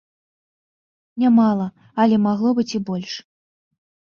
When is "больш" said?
2.89-3.13